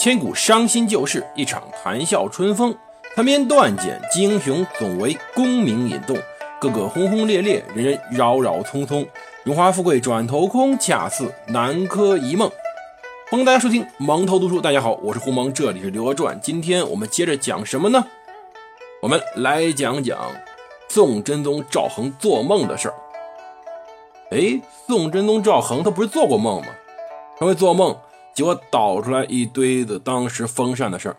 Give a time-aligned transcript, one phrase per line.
[0.00, 2.74] 千古伤心旧事，一场谈笑春风。
[3.14, 6.16] 残篇断简，英雄总为功名引动。
[6.58, 9.06] 个个轰轰烈烈，人人扰扰匆匆。
[9.42, 12.50] 荣华富贵转头空，恰似南柯一梦。
[13.30, 14.58] 欢迎大家收听蒙头读书。
[14.58, 16.34] 大家好，我是胡蒙，这里是《刘娥传》。
[16.40, 18.02] 今天我们接着讲什么呢？
[19.02, 20.18] 我们来讲讲
[20.88, 22.94] 宋真宗赵恒做梦的事儿。
[24.30, 26.68] 哎，宋真宗赵恒他不是做过梦吗？
[27.38, 27.94] 他会做梦。
[28.34, 31.16] 结果导出来一堆子当时封禅的事儿，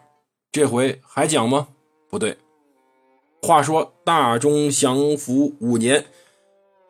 [0.51, 1.67] 这回还讲吗？
[2.09, 2.37] 不对。
[3.41, 6.05] 话说大中祥符五年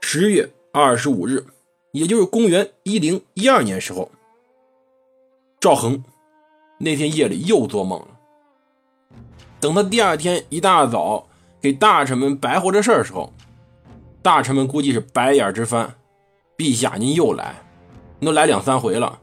[0.02, 1.46] 十月二十五日，
[1.92, 4.12] 也就是公元一零一二年时候，
[5.60, 6.04] 赵恒
[6.78, 8.08] 那天夜里又做梦了。
[9.60, 11.28] 等他第二天一大早
[11.62, 13.32] 给大臣们白活这事儿的时候，
[14.22, 15.96] 大臣们估计是白眼直翻。
[16.58, 17.56] 陛下，您又来，
[18.20, 19.20] 你都来两三回了。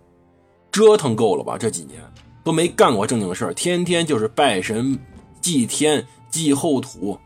[0.71, 1.57] 折腾够了吧？
[1.59, 2.01] 这几年
[2.45, 4.99] 都没干过正经事儿，天天就是拜神、
[5.41, 7.19] 祭天、祭后土。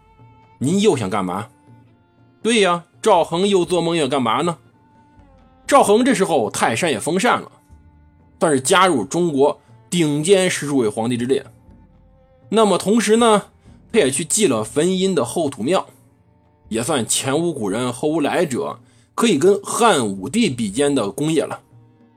[0.59, 1.49] 您又想干嘛？
[2.43, 4.59] 对呀，赵恒又做梦要干嘛呢？
[5.67, 7.51] 赵恒这时候泰山也封禅了，
[8.41, 11.45] 算是加入中国顶尖十数位皇帝之列。
[12.49, 13.45] 那么同时呢，
[13.93, 15.87] 他也去祭了汾阴的后土庙，
[16.69, 18.79] 也算前无古人后无来者，
[19.15, 21.61] 可以跟汉武帝比肩的功业了。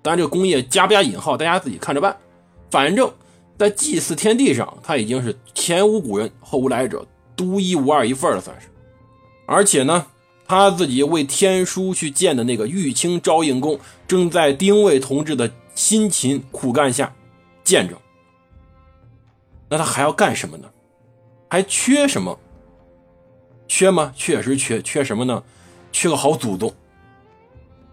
[0.06, 2.16] 当然，这个工业加不加引号，大家自己看着办。
[2.70, 3.11] 反正，
[3.58, 7.03] 在祭祀天地上，他已经是前无古人后无来者，
[7.36, 8.67] 独一无二一份了，算是。
[9.47, 10.06] 而且呢，
[10.45, 17.12] 他自己为天书去建的那个玉清昭应宫，正在丁谓同志的辛勤苦干下
[17.64, 18.00] 建着。
[19.67, 20.69] 那他还要干什么呢？
[21.50, 22.40] 还缺什么？
[23.67, 24.14] 缺吗？
[24.16, 24.80] 确实缺。
[24.84, 25.42] 缺什么呢？
[25.92, 26.72] 缺个好祖宗。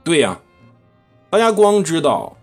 [0.04, 0.38] 对呀。
[1.32, 2.36] 大家光知道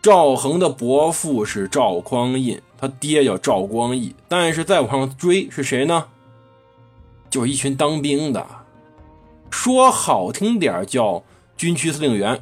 [0.00, 6.06] 赵恒的伯父是赵匡胤，他爹叫赵光义，但是再往上追是谁呢？
[7.28, 8.46] 就是一群当兵的，
[9.50, 11.24] 说好听点叫
[11.56, 12.40] 军区司令员，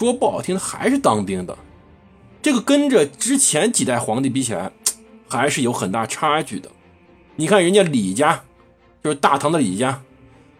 [0.00, 1.54] 说不好听还是当兵的。
[2.40, 4.72] 这个跟着之前几代皇帝比起来，
[5.28, 6.70] 还是有很大差距的。
[7.34, 8.44] 你看人家李家，
[9.04, 10.00] 就是大唐的李家，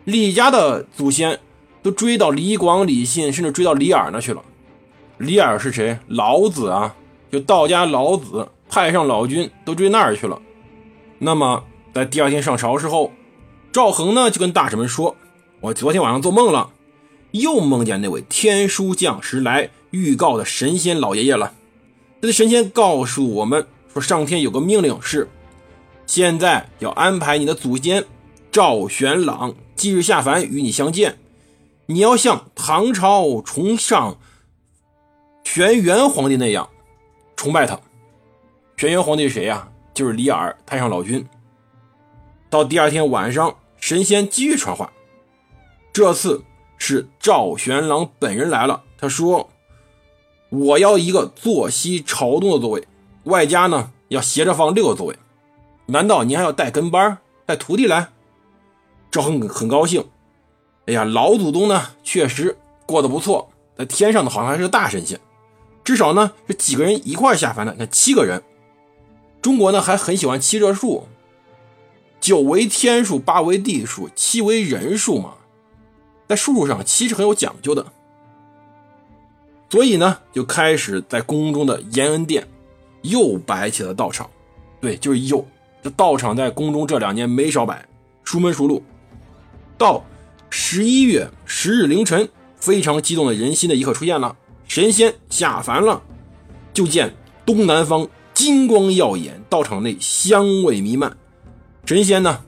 [0.04, 1.40] 李家的祖先。
[1.86, 4.42] 都追到李广、李信，甚至追到李耳那去了。
[5.18, 5.96] 李耳是谁？
[6.08, 6.96] 老子啊，
[7.30, 10.42] 就道家老子，太上老君都追那儿去了。
[11.20, 11.62] 那么
[11.94, 13.12] 在第二天上朝时候，
[13.70, 15.14] 赵恒呢就跟大臣们说
[15.62, 16.70] ：“我昨天晚上做梦了，
[17.30, 21.52] 又梦见那位天书降时来预告的神仙老爷爷了。
[22.20, 25.28] 这神仙告诉我们说，上天有个命令是，
[26.04, 28.04] 现在要安排你的祖先
[28.50, 31.18] 赵玄朗即日下凡与你相见。”
[31.86, 34.18] 你要像唐朝崇尚
[35.44, 36.68] 玄元皇帝那样
[37.36, 37.78] 崇拜他。
[38.76, 39.68] 玄元皇帝是谁呀？
[39.94, 41.26] 就是李耳，太上老君。
[42.50, 44.92] 到第二天晚上，神仙继续传话，
[45.92, 46.42] 这次
[46.76, 48.82] 是赵玄朗本人来了。
[48.98, 49.48] 他说
[50.50, 52.86] ：“我要一个坐西朝东的座位，
[53.24, 55.16] 外加呢要斜着放六个座位。
[55.86, 58.08] 难道您还要带跟班、带徒弟来？”
[59.10, 60.04] 赵恒很高兴。
[60.86, 65.18] 哎呀，老祖宗呢，确实过得不错，在天上的好像还是个大神仙，
[65.82, 68.40] 至少呢是几个人一块下凡的，那七个人。
[69.42, 71.08] 中国呢还很喜欢七这数，
[72.20, 75.34] 九为天数，八为地数，七为人数嘛，
[76.28, 77.84] 在数数上七是很有讲究的，
[79.68, 82.46] 所以呢就开始在宫中的延恩殿
[83.02, 84.30] 又摆起了道场，
[84.80, 85.44] 对，就是又，
[85.82, 87.84] 这道场在宫中这两年没少摆，
[88.22, 88.80] 熟门熟路，
[89.76, 90.04] 道。
[90.48, 94.36] 十一月十日凌晨，非常激动的人心的一刻出现了。
[94.68, 96.02] 神仙下凡了，
[96.72, 97.14] 就见
[97.44, 101.16] 东南方金光耀眼，道场内香味弥漫。
[101.84, 102.42] 神仙呢，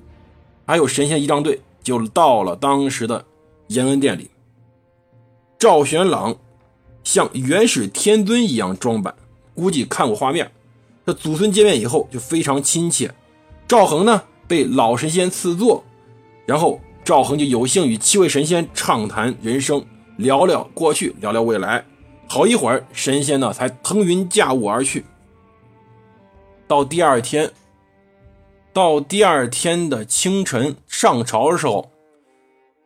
[0.67, 3.25] 还有神仙仪仗队，就到了当时的
[3.69, 4.31] 延恩殿里。
[5.58, 6.37] 赵玄朗
[7.05, 9.14] 像元始天尊一样装扮，
[9.55, 10.50] 估计看过画面。
[11.05, 13.14] 他祖孙见面以后就非常亲切。
[13.67, 15.84] 赵恒呢，被老神仙赐座，
[16.46, 16.81] 然后。
[17.08, 19.82] 赵恒就有幸与七位神仙畅谈人生，
[20.19, 21.82] 聊聊过去，聊聊未来。
[22.28, 25.06] 好一会儿，神仙呢才腾云驾雾而去。
[26.66, 27.50] 到第二天，
[28.75, 31.90] 到第二天的清晨上朝的时候，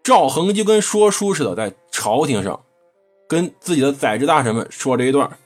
[0.05, 2.63] 赵恒就跟说书似的，在朝廷上
[3.27, 5.37] 跟自己的宰执大臣们说这一段。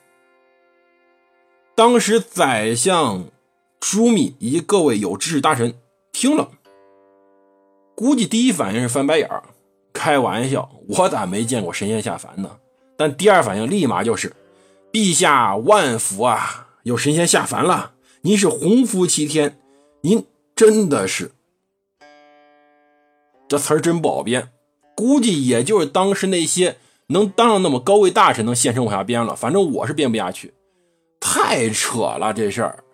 [1.74, 3.24] 当时宰相
[3.80, 5.72] 枢密以及各位有知识大臣
[6.12, 6.50] 听了。
[7.96, 9.42] 估计第一反应是翻白眼儿，
[9.94, 12.58] 开玩笑，我咋没见过神仙下凡呢？
[12.94, 14.36] 但第二反应立马就是，
[14.92, 16.68] 陛下万福啊！
[16.82, 19.58] 有神仙下凡了，您是洪福齐天，
[20.02, 21.32] 您真的是……
[23.48, 24.50] 这词儿真不好编，
[24.94, 26.76] 估计也就是当时那些
[27.08, 30.52] 能当上那么高位大臣能现身往下编了，反正我是编不下去，
[31.18, 32.84] 太扯了，这事儿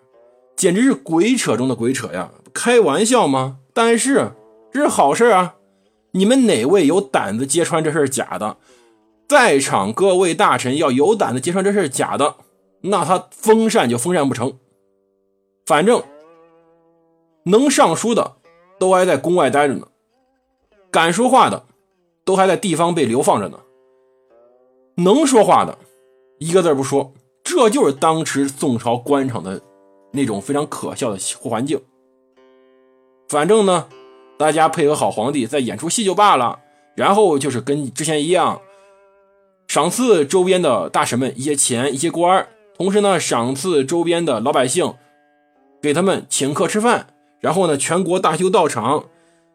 [0.54, 2.31] 简直是鬼扯中的鬼扯呀！
[2.54, 3.58] 开玩笑吗？
[3.75, 4.32] 但是
[4.73, 5.57] 这是好事啊！
[6.13, 8.57] 你们哪位有胆子揭穿这事假的？
[9.29, 12.37] 在场各位大臣要有胆子揭穿这事假的，
[12.83, 14.59] 那他封禅就封禅不成。
[15.67, 16.03] 反正
[17.45, 18.37] 能上书的
[18.79, 19.89] 都还在宫外待着呢，
[20.91, 21.65] 敢说话的
[22.25, 23.61] 都还在地方被流放着呢。
[24.97, 25.79] 能说话的
[26.39, 27.13] 一个字不说，
[27.45, 29.63] 这就是当时宋朝官场的
[30.13, 31.81] 那种非常可笑的环境。
[33.29, 33.89] 反正呢，
[34.43, 36.59] 大家配合好皇帝，再演出戏就罢了，
[36.97, 38.61] 然后就是跟之前一样。
[39.69, 44.94] 赏赐周边的大臣们一些钱、一些官同时呢，赏赐周边的老百姓，
[45.81, 47.15] 给他们请客吃饭。
[47.41, 49.05] 然后呢，全国大修道场，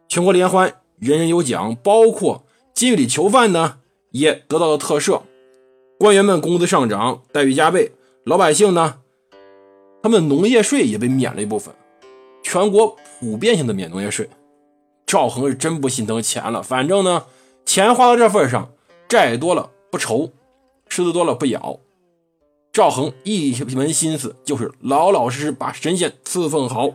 [0.08, 1.76] 全国联欢，人人有奖。
[1.82, 3.76] 包括监狱里囚犯呢，
[4.12, 5.20] 也得到了特赦。
[5.98, 7.92] 官员们工资上涨，待遇加倍。
[8.24, 9.00] 老百姓呢，
[10.02, 11.74] 他们农业税也被免了一部分，
[12.42, 14.28] 全国普遍性的免农业税。
[15.08, 17.24] 赵恒是真不心疼钱了，反正呢，
[17.64, 18.70] 钱花到这份上，
[19.08, 19.70] 债多了。
[19.90, 20.32] 不愁，
[20.86, 21.80] 吃的多了不咬。
[22.70, 26.90] 赵恒一门心思就是老老实实把神仙伺奉好。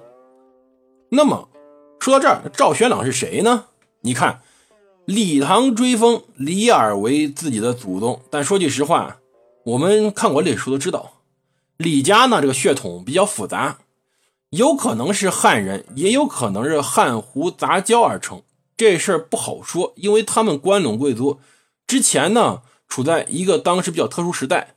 [1.09, 1.49] 那么
[1.99, 3.65] 说到这儿，赵玄朗是谁呢？
[4.01, 4.41] 你看，
[5.05, 9.17] 李唐追封李耳为自己的祖宗，但说句实话，
[9.63, 11.13] 我们看过历史书都知道，
[11.77, 13.79] 李家呢这个血统比较复杂，
[14.53, 18.41] 有可能是汉人，也有可能是汉胡杂交而成。
[18.77, 21.39] 这事儿不好说，因为他们关陇贵族
[21.85, 22.61] 之前呢。
[22.85, 24.75] 处在一个当时比较特殊时代，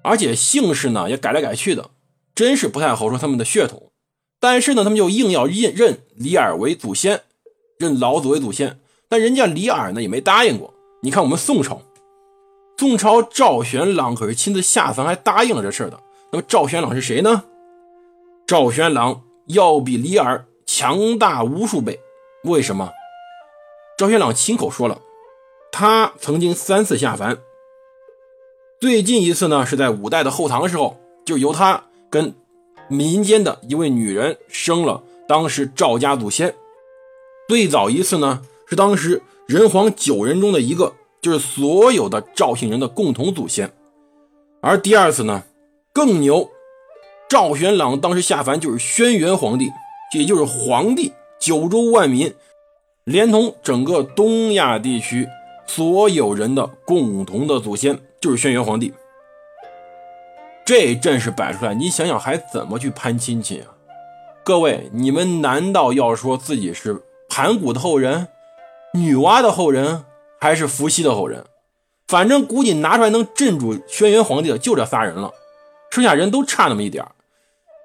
[0.00, 1.90] 而且姓氏呢也改来改去的，
[2.34, 3.92] 真是不太好说他们的血统。
[4.38, 7.24] 但是呢，他们就硬要认认李耳为祖先，
[7.78, 8.80] 认老祖为祖先。
[9.06, 10.72] 但人家李耳呢也没答应过。
[11.02, 11.82] 你看我们宋朝，
[12.78, 16.00] 宋朝赵玄朗可是亲自下凡还答应了这事的。
[16.32, 17.44] 那么赵玄朗是谁呢？
[18.50, 22.00] 赵玄朗要比李耳强大无数倍。
[22.42, 22.90] 为什么？
[23.96, 25.00] 赵玄朗亲口说了。
[25.70, 27.38] 他曾经三次下凡，
[28.80, 32.34] 最近一次呢是在五代的后唐时候，就由他跟
[32.88, 36.52] 民间的一位女人生了当时赵家祖先。
[37.48, 43.72] 最早一次呢是当时人皇九人中的一个，就是所有的赵姓人的共同祖先。
[44.60, 45.44] 而第二次呢
[45.92, 46.50] 更牛，
[47.30, 49.70] 赵玄朗当时下凡就是轩辕皇帝，
[50.12, 52.34] 也就是皇帝，九州万民，
[53.04, 55.28] 连同整个东亚地区。
[55.64, 58.92] 所有人的共同的祖先就是轩辕皇帝，
[60.66, 63.74] 这阵势摆出来，你想想还怎么去攀亲戚啊？
[64.42, 68.26] 各位，你们难道要说自己是盘古的后人、
[68.94, 70.04] 女娲的后人，
[70.40, 71.44] 还是伏羲的后人？
[72.08, 75.32] 反正估计拿出来能镇住轩辕皇帝的就这仨人了，
[75.92, 77.06] 剩下人都差那么一点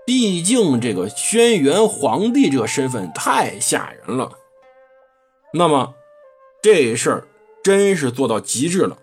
[0.06, 4.31] 毕竟这个轩辕皇帝这个身份太吓人了。
[5.54, 5.94] 那么
[6.62, 7.28] 这事儿。
[7.64, 8.95] 真是做到极致了，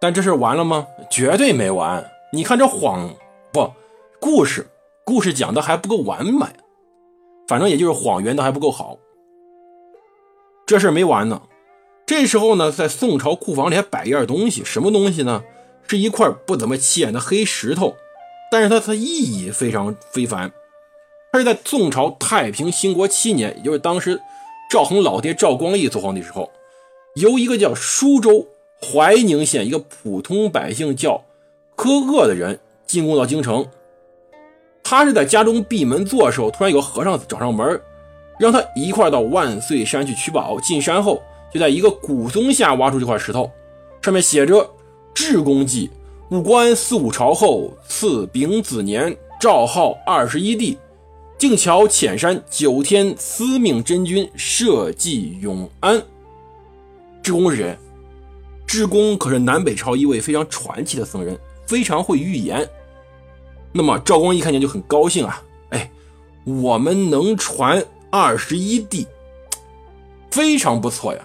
[0.00, 0.86] 但这事完了吗？
[1.10, 2.10] 绝对没完！
[2.32, 3.14] 你看这谎
[3.52, 3.70] 不，
[4.18, 4.66] 故事
[5.04, 6.46] 故事讲的还不够完美，
[7.46, 8.96] 反正也就是谎圆的还不够好。
[10.64, 11.42] 这事没完呢。
[12.06, 15.44] 这时候呢，在宋朝库房里还摆一样东西，什么东西呢？
[15.86, 17.94] 是一块不怎么起眼的黑石头，
[18.52, 20.52] 但是它的意义非常非凡。
[21.32, 24.20] 它是在宋朝太平兴国七年，也就是当时
[24.70, 26.52] 赵恒老爹赵光义做皇帝时候。
[27.14, 28.46] 由一个叫舒州
[28.82, 31.24] 怀宁县一个普通百姓叫
[31.74, 33.66] 柯鄂的人进贡到京城，
[34.84, 37.80] 他是在家中闭门坐的时候，突然有个和尚找上门，
[38.38, 40.60] 让他一块到万岁山去取宝。
[40.60, 43.50] 进山后，就在一个古松下挖出这块石头，
[44.02, 44.70] 上面写着
[45.14, 45.90] “至公记，
[46.32, 50.78] 武官四五朝后，赐丙子年，诏号二十一帝，
[51.36, 56.02] 静桥浅山九天司命真君，社稷永安。”
[57.22, 57.76] 智公是谁？
[58.66, 62.66] 智公可是南北朝一位非常传奇的僧人，非常会预言。
[63.70, 65.42] 那么赵光义看见就很高兴啊！
[65.68, 65.90] 哎，
[66.44, 69.06] 我们能传二十一帝，
[70.30, 71.20] 非常不错呀。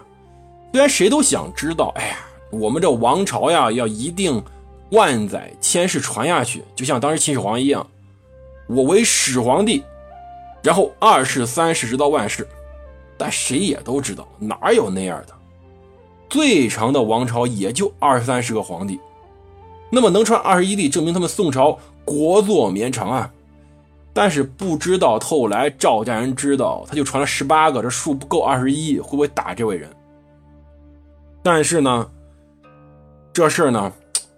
[0.73, 2.17] 虽然谁都想知道，哎呀，
[2.51, 4.43] 我们这王朝呀，要一定
[4.91, 7.85] 万载千世传下去，就像当时秦始皇一样，
[8.67, 9.83] 我为始皇帝，
[10.63, 12.47] 然后二世、三世直到万世。
[13.17, 15.33] 但谁也都知道，哪有那样的？
[16.29, 18.99] 最长的王朝也就二三十个皇帝，
[19.89, 23.31] 那么能传二十一帝，证明他们宋朝国祚绵长啊。
[24.13, 29.89] 但是不知道后来赵家人知道，他就传了十八个，这数不够二十一，会不会打这位人？
[31.41, 32.09] 但是呢，
[33.31, 33.91] 这事儿呢，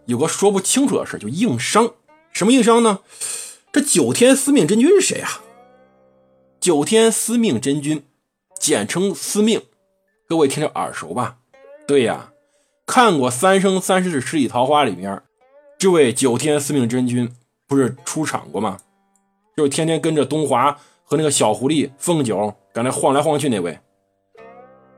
[0.10, 1.94] 有个说不清楚的事就硬伤。
[2.34, 3.00] 什么硬伤呢？
[3.72, 5.42] 这九天司命真君是谁啊？
[6.60, 8.04] 九天司命真君，
[8.60, 9.62] 简称司命，
[10.28, 11.38] 各位听着耳熟吧？
[11.88, 12.32] 对呀，
[12.88, 15.22] 看过《三生三世十里桃花》里面，
[15.78, 17.32] 这位九天司命真君
[17.68, 18.80] 不是出场过吗？
[19.56, 23.80] 就是天天跟着东华和那个小狐狸凤九搁那晃来晃去那位，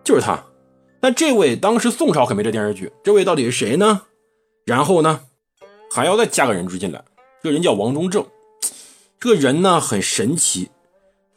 [0.05, 0.41] 就是他。
[1.01, 4.03] 但这位当时宋朝可没这电视剧，这位到底是谁呢？
[4.65, 5.21] 然后呢，
[5.91, 7.03] 还要再加个人追进来，
[7.41, 8.25] 这个人叫王中正。
[9.19, 10.69] 这个人呢很神奇，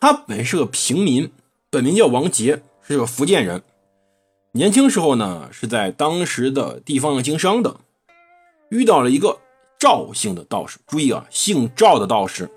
[0.00, 1.32] 他本是个平民，
[1.70, 3.62] 本名叫王杰，是个福建人。
[4.52, 7.76] 年轻时候呢是在当时的地方经商的，
[8.68, 9.38] 遇到了一个
[9.78, 10.78] 赵姓的道士。
[10.86, 12.50] 注意啊，姓赵的道士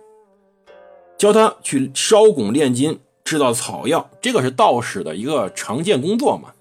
[1.18, 6.54] 教他去烧汞炼金，制造草药，这个是道士的一个常见工作嘛。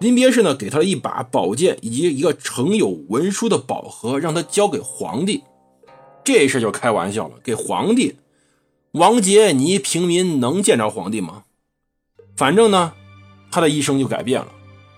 [0.00, 5.42] 临别时呢，给他了一把宝剑以及一个盛有文书的宝盒，让他交给皇帝。
[6.24, 8.16] 这事就开玩笑了，给皇帝，
[8.92, 11.44] 王杰，你平民能见着皇帝吗？
[12.36, 12.92] 反正呢，
[13.50, 14.48] 他的一生就改变了，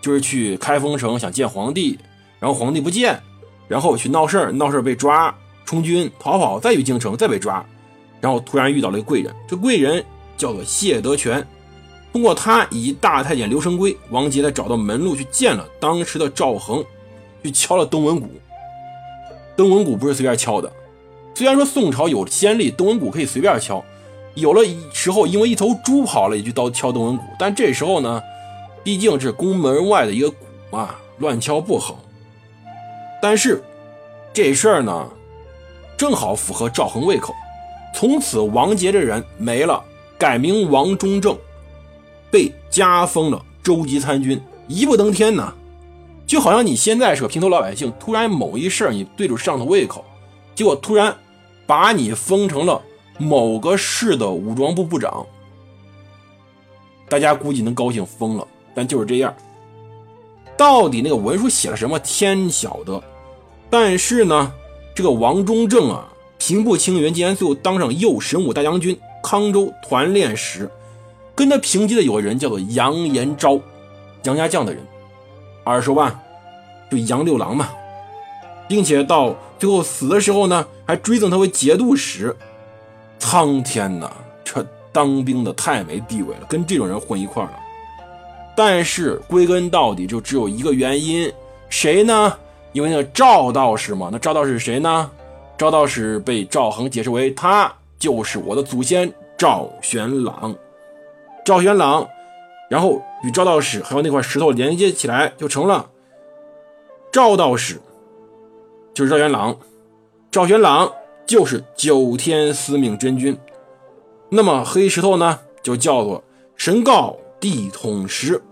[0.01, 1.99] 就是去开封城想见皇帝，
[2.39, 3.21] 然后皇帝不见，
[3.69, 7.65] 然后去闹事儿，闹事儿被抓，充军逃跑，再去京城再被抓，
[8.21, 10.05] 然后突然遇到了一个贵人，这贵人
[10.37, 11.47] 叫做谢德全。
[12.17, 16.83] 通过他以及大太监刘生贵，王杰才找到门路去见了当时的赵恒，
[17.43, 18.31] 去敲了登文鼓。
[19.55, 20.73] 登文鼓不是随便敲的，
[21.35, 23.85] 虽然说宋朝有先例，登文鼓可以随便敲，
[24.33, 24.63] 有了
[24.95, 27.23] 时候因为一头猪跑了，也就刀敲登文鼓。
[27.39, 28.23] 但这时候呢，
[28.83, 30.37] 毕竟是宫门外的一个鼓
[30.71, 32.01] 嘛，乱敲不好。
[33.21, 33.63] 但是
[34.33, 35.07] 这事儿呢，
[35.99, 37.35] 正好符合赵恒胃口，
[37.95, 39.85] 从此王杰这人没了，
[40.17, 41.37] 改名王中正。
[42.31, 45.53] 被加封了州级参军，一步登天呢，
[46.27, 50.05] 就好像你现在是个平头老百姓，突然某一事你对着上头胃口，
[50.55, 51.17] 结果突然
[51.67, 52.83] 把你封成了
[53.19, 55.27] 某个市的武装部部长，
[57.09, 58.47] 大家估计能高兴疯了。
[58.75, 59.35] 但就是这样，
[60.57, 63.03] 到底那个文书写了什么，天晓得。
[63.71, 64.53] 但是呢，
[64.95, 70.71] 这个王中正啊，平步青云，竟然最后当上右神武大将军、康州团练使。
[71.37, 73.61] 跟他平级的有个人叫做杨延昭，
[74.25, 74.83] 杨家将的人，
[75.63, 76.19] 二十万？
[76.91, 77.69] 就杨六郎嘛，
[78.67, 82.35] 并且到最后死的时候呢，还追赠他为节度使。
[83.19, 84.11] 苍天呐，
[84.45, 87.59] 这当兵的太没地位了，跟这种人混一块了。
[88.57, 91.31] 但是归根到底就只有一个原因，
[91.69, 92.33] 谁呢？
[92.73, 94.09] 因为那个赵道士嘛。
[94.11, 95.11] 那赵道士是谁呢？
[95.59, 100.55] 赵道士被赵恒解释为他就是我的祖先赵玄朗。
[101.47, 102.09] 赵玄朗，
[102.69, 105.91] 然后与赵道士还有那块石头连接起来，就成了
[107.13, 107.81] 赵道士，
[108.93, 109.57] 就是赵玄朗。
[110.29, 110.93] 赵玄朗
[111.25, 113.39] 就是九天司命真君。
[114.29, 116.25] 那么黑石头呢，就叫做
[116.57, 118.43] 神告地统石。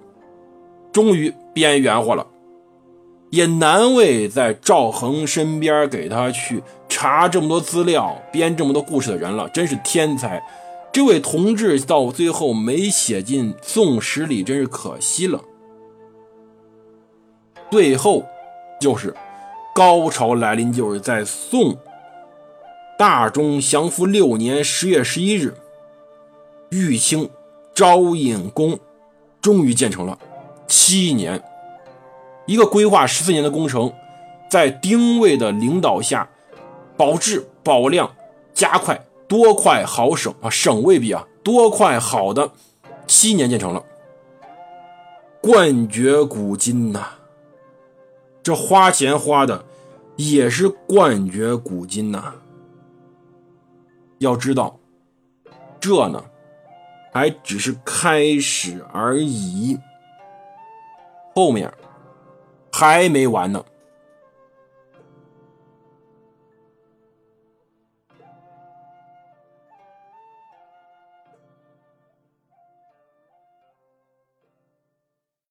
[0.93, 2.25] 终于编圆乎了，
[3.31, 10.41] 也难为在赵恒身边给他去查这么多资料、编这么多故事的人了，真是天才。
[10.95, 15.43] 这位同志到最后没写进《宋史》里，真是可惜了。
[17.69, 18.25] 最后
[18.81, 19.13] 就是
[19.75, 21.77] 高潮来临，就是在宋
[22.97, 25.55] 大中祥符六年十月十一日，
[26.71, 27.29] 玉清
[27.75, 28.79] 昭隐宫
[29.43, 30.17] 终于建成了。
[30.69, 31.43] 七年，
[32.47, 33.93] 一个规划十四年的工程，
[34.49, 36.31] 在丁谓的领导下，
[36.97, 38.15] 保质保量
[38.55, 39.05] 加快。
[39.35, 40.49] 多快好省啊！
[40.49, 42.53] 省未必啊，多快好的，
[43.09, 43.85] 七年建成了。
[45.43, 47.05] 冠绝古今呐，
[48.45, 49.65] 这花钱花的
[50.15, 52.33] 也是冠绝古今呐。
[54.19, 54.79] 要知道，
[55.81, 56.25] 这呢
[57.13, 59.77] 还只是开始而已，
[61.35, 61.75] 后面
[62.71, 63.65] 还没完呢。